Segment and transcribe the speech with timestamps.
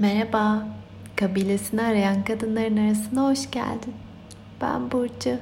[0.00, 0.68] Merhaba,
[1.16, 3.94] kabilesini arayan kadınların arasına hoş geldin.
[4.60, 5.36] Ben Burcu.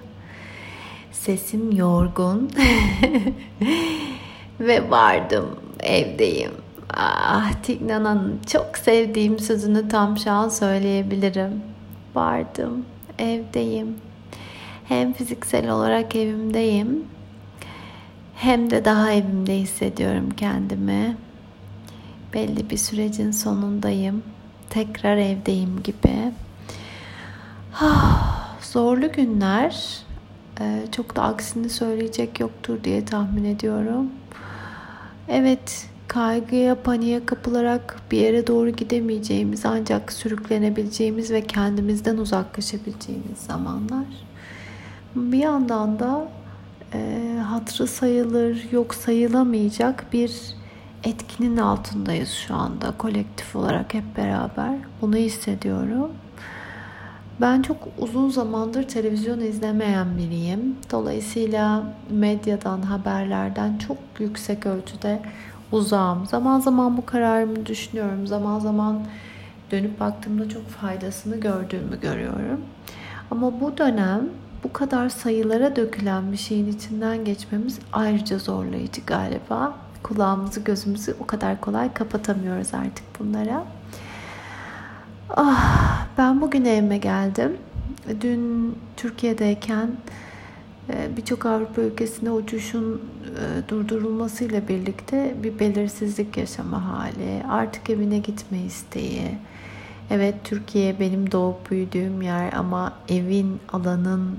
[1.12, 2.50] Sesim yorgun
[4.60, 6.52] ve vardım, evdeyim.
[6.94, 11.62] Ah, Tignan'ın çok sevdiğim sözünü tam şu an söyleyebilirim.
[12.14, 12.84] Vardım,
[13.18, 13.96] evdeyim.
[14.84, 17.04] Hem fiziksel olarak evimdeyim,
[18.34, 21.16] hem de daha evimde hissediyorum kendimi.
[22.34, 24.22] Belli bir sürecin sonundayım
[24.70, 26.32] tekrar evdeyim gibi.
[27.80, 30.02] Ah, zorlu günler.
[30.60, 34.06] Ee, çok da aksini söyleyecek yoktur diye tahmin ediyorum.
[35.28, 44.06] Evet, kaygıya, paniğe kapılarak bir yere doğru gidemeyeceğimiz ancak sürüklenebileceğimiz ve kendimizden uzaklaşabileceğimiz zamanlar.
[45.16, 46.28] Bir yandan da
[46.94, 50.56] e, hatırı sayılır, yok sayılamayacak bir
[51.06, 54.74] etkinin altındayız şu anda kolektif olarak hep beraber.
[55.00, 56.10] Bunu hissediyorum.
[57.40, 60.76] Ben çok uzun zamandır televizyon izlemeyen biriyim.
[60.90, 65.22] Dolayısıyla medyadan, haberlerden çok yüksek ölçüde
[65.72, 66.26] uzağım.
[66.26, 68.26] Zaman zaman bu kararımı düşünüyorum.
[68.26, 69.02] Zaman zaman
[69.70, 72.60] dönüp baktığımda çok faydasını gördüğümü görüyorum.
[73.30, 74.28] Ama bu dönem
[74.64, 81.60] bu kadar sayılara dökülen bir şeyin içinden geçmemiz ayrıca zorlayıcı galiba kulağımızı gözümüzü o kadar
[81.60, 83.64] kolay kapatamıyoruz artık bunlara.
[85.30, 87.56] Ah, ben bugün evime geldim.
[88.20, 89.90] Dün Türkiye'deyken
[90.90, 98.58] e, birçok Avrupa ülkesine uçuşun e, durdurulmasıyla birlikte bir belirsizlik yaşama hali, artık evine gitme
[98.58, 99.38] isteği.
[100.10, 104.38] Evet Türkiye benim doğup büyüdüğüm yer ama evin, alanın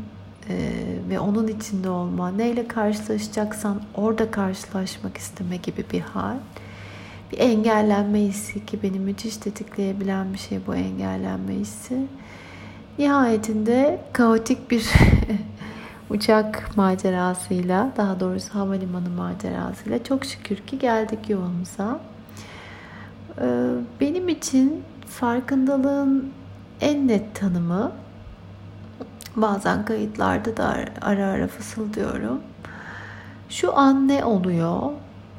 [0.50, 0.72] ee,
[1.09, 6.36] ve onun içinde olma, neyle karşılaşacaksan orada karşılaşmak isteme gibi bir hal.
[7.31, 12.08] Bir engellenme hissi ki beni müthiş tetikleyebilen bir şey bu engellenme hissi.
[13.00, 14.90] Nihayetinde kaotik bir
[16.09, 22.00] uçak macerasıyla, daha doğrusu havalimanı macerasıyla çok şükür ki geldik yuvamıza.
[23.41, 23.69] Ee,
[24.02, 26.31] benim için farkındalığın
[26.81, 27.91] en net tanımı
[29.38, 32.42] Bazen kayıtlarda da ara ara fısıldıyorum.
[33.50, 34.81] Şu an ne oluyor?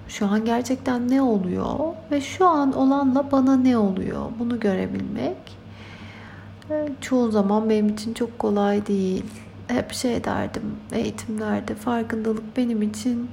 [0.09, 1.79] Şu an gerçekten ne oluyor?
[2.11, 4.23] Ve şu an olanla bana ne oluyor?
[4.39, 5.59] Bunu görebilmek
[6.71, 9.25] e, çoğu zaman benim için çok kolay değil.
[9.69, 13.31] Hep şey derdim eğitimlerde farkındalık benim için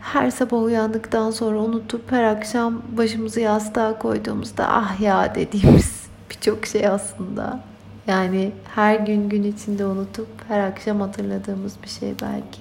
[0.00, 6.86] her sabah uyandıktan sonra unutup her akşam başımızı yastığa koyduğumuzda ah ya dediğimiz birçok şey
[6.86, 7.69] aslında.
[8.06, 12.60] Yani her gün gün içinde unutup her akşam hatırladığımız bir şey belki.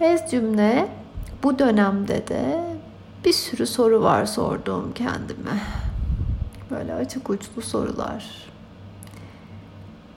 [0.00, 0.88] Ez cümle
[1.42, 2.60] bu dönemde de
[3.24, 5.60] bir sürü soru var sorduğum kendime.
[6.70, 8.48] Böyle açık uçlu sorular.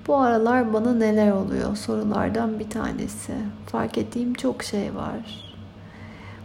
[0.08, 3.34] Bu aralar bana neler oluyor sorulardan bir tanesi.
[3.66, 5.53] Fark ettiğim çok şey var.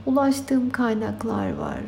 [0.07, 1.83] Ulaştığım kaynaklar var.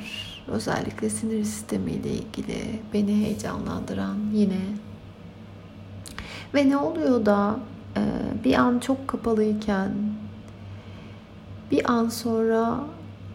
[0.48, 4.60] Özellikle sinir sistemiyle ilgili beni heyecanlandıran yine
[6.54, 7.56] ve ne oluyor da
[7.97, 8.03] e,
[8.44, 9.91] bir an çok kapalıyken
[11.70, 12.81] bir an sonra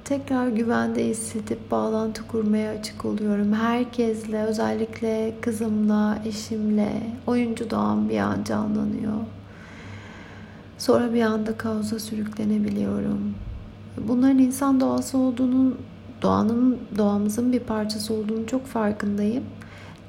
[0.05, 3.53] tekrar güvende hissedip bağlantı kurmaya açık oluyorum.
[3.53, 9.17] Herkesle, özellikle kızımla, eşimle, oyuncu doğan bir an canlanıyor.
[10.77, 13.35] Sonra bir anda kaosa sürüklenebiliyorum.
[14.07, 15.77] Bunların insan doğası olduğunun,
[16.21, 19.43] doğanın, doğamızın bir parçası olduğunu çok farkındayım.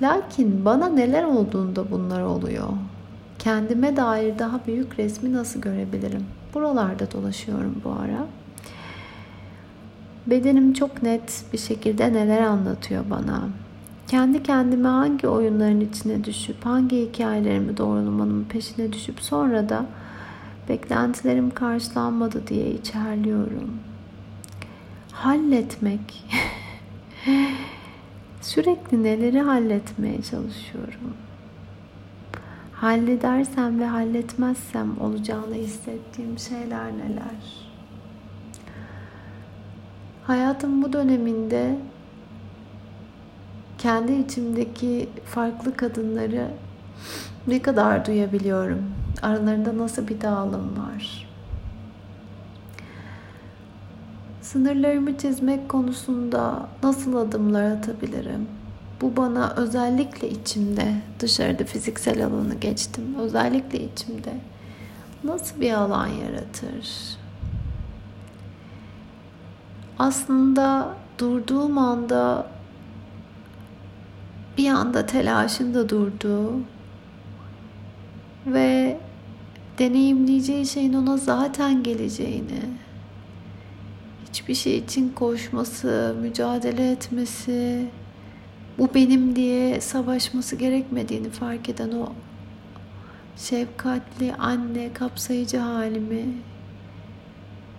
[0.02, 2.68] Lakin bana neler olduğunda bunlar oluyor
[3.44, 6.24] kendime dair daha büyük resmi nasıl görebilirim?
[6.54, 8.26] Buralarda dolaşıyorum bu ara.
[10.26, 13.48] Bedenim çok net bir şekilde neler anlatıyor bana.
[14.08, 19.86] Kendi kendime hangi oyunların içine düşüp hangi hikayelerimi doğrulamanın peşine düşüp sonra da
[20.68, 23.70] beklentilerim karşılanmadı diye içerliyorum.
[25.12, 26.24] Halletmek.
[28.40, 31.14] Sürekli neleri halletmeye çalışıyorum
[32.84, 37.68] halledersem ve halletmezsem olacağını hissettiğim şeyler neler?
[40.22, 41.78] Hayatım bu döneminde
[43.78, 46.48] kendi içimdeki farklı kadınları
[47.46, 48.84] ne kadar duyabiliyorum?
[49.22, 51.28] Aralarında nasıl bir dağılım var?
[54.42, 58.48] Sınırlarımı çizmek konusunda nasıl adımlar atabilirim?
[59.00, 63.14] Bu bana özellikle içimde, dışarıda fiziksel alanı geçtim.
[63.18, 64.32] Özellikle içimde
[65.24, 67.16] nasıl bir alan yaratır?
[69.98, 72.46] Aslında durduğum anda
[74.58, 76.52] bir anda telaşında durdu
[78.46, 78.98] ve
[79.78, 82.60] deneyimleyeceği şeyin ona zaten geleceğini,
[84.28, 87.86] hiçbir şey için koşması, mücadele etmesi,
[88.78, 92.12] bu benim diye savaşması gerekmediğini fark eden o
[93.36, 96.24] şefkatli anne kapsayıcı halimi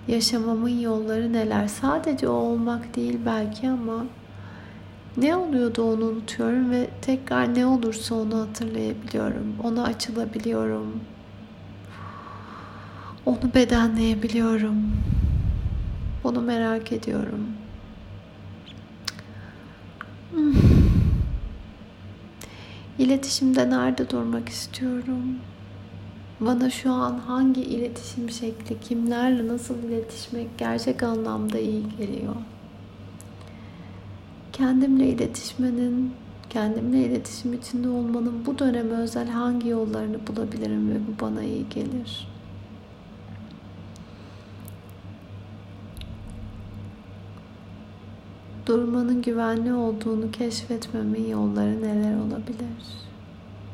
[0.08, 1.68] yaşamamın yolları neler?
[1.68, 4.06] Sadece o olmak değil belki ama
[5.18, 9.56] ne oluyordu onu unutuyorum ve tekrar ne olursa onu hatırlayabiliyorum.
[9.64, 11.00] Ona açılabiliyorum.
[13.26, 14.92] Onu bedenleyebiliyorum.
[16.24, 17.48] Onu merak ediyorum.
[20.32, 20.65] Hmm.
[23.00, 25.40] İletişimde nerede durmak istiyorum?
[26.40, 32.36] Bana şu an hangi iletişim şekli, kimlerle nasıl iletişmek gerçek anlamda iyi geliyor?
[34.54, 36.14] Kendimle iletişmenin,
[36.50, 42.35] kendimle iletişim içinde olmanın bu döneme özel hangi yollarını bulabilirim ve bu bana iyi gelir?
[48.66, 53.06] Durmanın güvenli olduğunu keşfetmemin yolları neler olabilir?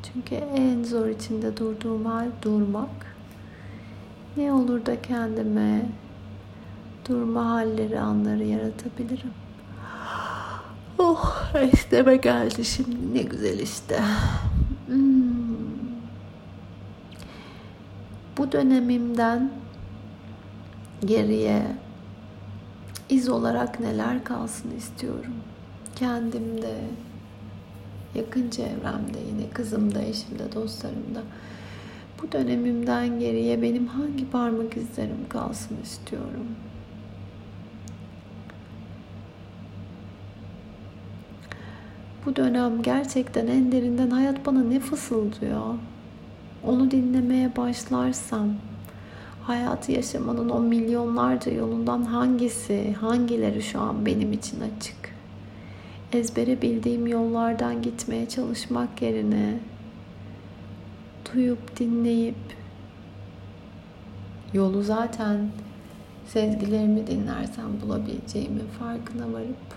[0.04, 3.16] Çünkü en zor içinde durduğum hal durmak.
[4.38, 5.86] Ne olur da kendime
[7.10, 9.32] durma halleri, anları yaratabilirim.
[11.00, 13.14] Oh, isteme geldi şimdi.
[13.14, 14.00] Ne güzel işte.
[14.88, 15.22] Hmm.
[18.38, 19.52] Bu dönemimden
[21.06, 21.64] geriye
[23.12, 25.34] iz olarak neler kalsın istiyorum.
[25.96, 26.76] Kendimde,
[28.16, 31.22] yakın çevremde, yine kızımda, eşimde, dostlarımda.
[32.22, 36.48] Bu dönemimden geriye benim hangi parmak izlerim kalsın istiyorum.
[42.26, 45.76] Bu dönem gerçekten en derinden hayat bana ne fısıldıyor?
[46.64, 48.50] Onu dinlemeye başlarsam
[49.52, 55.16] hayatı yaşamanın o milyonlarca yolundan hangisi, hangileri şu an benim için açık?
[56.14, 59.60] Ezbere bildiğim yollardan gitmeye çalışmak yerine
[61.34, 62.36] duyup dinleyip
[64.54, 65.50] yolu zaten
[66.28, 69.76] sezgilerimi dinlersem bulabileceğimin farkına varıp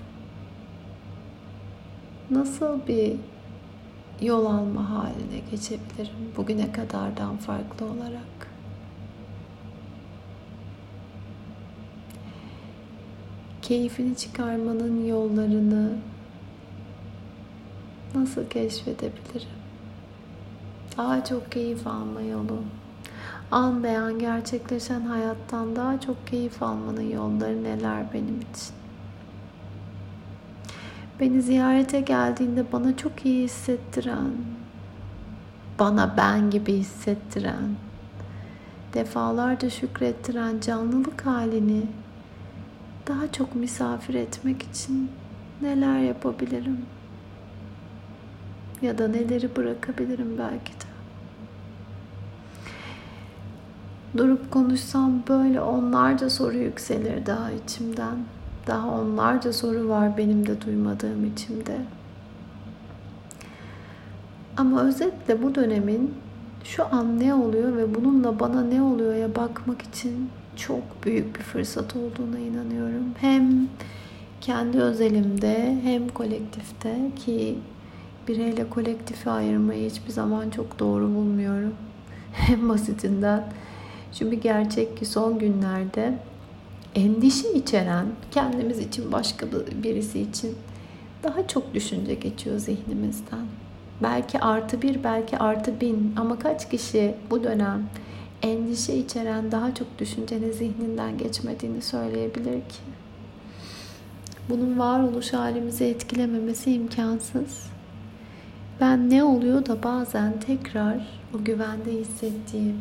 [2.31, 3.17] nasıl bir
[4.21, 8.53] yol alma haline geçebilirim bugüne kadardan farklı olarak?
[13.64, 15.93] Keyfini çıkarmanın yollarını
[18.14, 19.49] nasıl keşfedebilirim?
[20.96, 22.58] Daha çok keyif alma yolu.
[23.50, 28.75] An beyan gerçekleşen hayattan daha çok keyif almanın yolları neler benim için?
[31.20, 34.32] Beni ziyarete geldiğinde bana çok iyi hissettiren,
[35.78, 37.76] bana ben gibi hissettiren,
[38.94, 41.82] defalarca şükrettiren canlılık halini
[43.06, 45.10] daha çok misafir etmek için
[45.62, 46.78] neler yapabilirim?
[48.82, 50.94] Ya da neleri bırakabilirim belki de.
[54.16, 58.16] Durup konuşsam böyle onlarca soru yükselir daha içimden.
[58.66, 61.78] Daha onlarca soru var benim de duymadığım içimde.
[64.56, 66.14] Ama özetle bu dönemin
[66.64, 71.42] şu an ne oluyor ve bununla bana ne oluyor ya bakmak için çok büyük bir
[71.42, 73.04] fırsat olduğuna inanıyorum.
[73.20, 73.68] Hem
[74.40, 77.58] kendi özelimde hem kolektifte ki
[78.28, 81.75] bireyle kolektifi ayırmayı hiçbir zaman çok doğru bulmuyorum.
[82.32, 83.44] Hem basitinden.
[84.18, 86.18] Çünkü gerçek ki son günlerde
[86.94, 89.46] endişe içeren kendimiz için başka
[89.82, 90.54] birisi için
[91.23, 93.46] daha çok düşünce geçiyor zihnimizden.
[94.02, 97.88] Belki artı bir, belki artı bin ama kaç kişi bu dönem
[98.44, 102.80] endişe içeren daha çok düşüncenin zihninden geçmediğini söyleyebilir ki.
[104.50, 107.66] Bunun varoluş halimizi etkilememesi imkansız.
[108.80, 110.96] Ben ne oluyor da bazen tekrar
[111.34, 112.76] o güvende hissettiğim,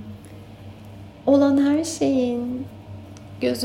[1.25, 2.65] olan her şeyin
[3.41, 3.63] göz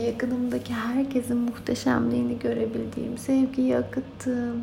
[0.00, 4.62] yakınımdaki herkesin muhteşemliğini görebildiğim, sevgiyi akıttığım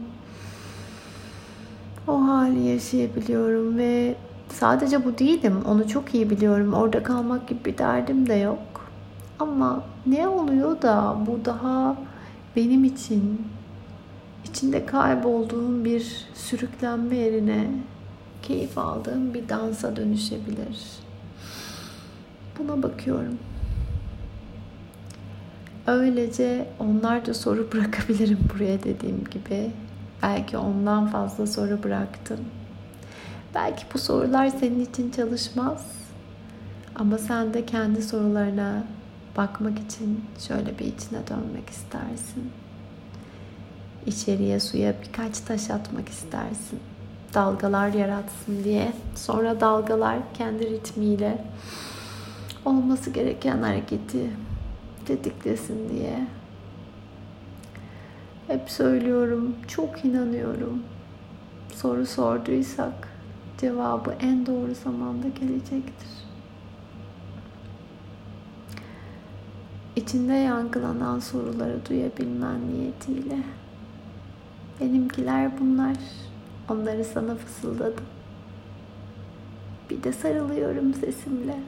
[2.07, 4.15] o hali yaşayabiliyorum ve
[4.49, 5.61] Sadece bu değilim.
[5.65, 6.73] Onu çok iyi biliyorum.
[6.73, 8.59] Orada kalmak gibi bir derdim de yok.
[9.39, 11.95] Ama ne oluyor da bu daha
[12.55, 13.47] benim için
[14.49, 17.67] içinde kaybolduğum bir sürüklenme yerine
[18.41, 20.99] keyif aldığım bir dansa dönüşebilir.
[22.59, 23.37] Buna bakıyorum.
[25.87, 29.71] Öylece onlarca soru bırakabilirim buraya dediğim gibi.
[30.23, 32.39] Belki ondan fazla soru bıraktın.
[33.55, 35.85] Belki bu sorular senin için çalışmaz.
[36.95, 38.83] Ama sen de kendi sorularına
[39.37, 42.51] bakmak için şöyle bir içine dönmek istersin.
[44.05, 46.79] İçeriye suya birkaç taş atmak istersin.
[47.33, 48.93] Dalgalar yaratsın diye.
[49.15, 51.45] Sonra dalgalar kendi ritmiyle
[52.65, 54.29] olması gereken hareketi
[55.05, 56.27] tetiklesin diye.
[58.47, 60.83] Hep söylüyorum, çok inanıyorum.
[61.73, 63.14] Soru sorduysak
[63.65, 66.09] cevabı en doğru zamanda gelecektir.
[69.95, 73.37] İçinde yankılanan soruları duyabilmen niyetiyle.
[74.81, 75.97] Benimkiler bunlar.
[76.69, 78.05] Onları sana fısıldadım.
[79.89, 81.59] Bir de sarılıyorum sesimle.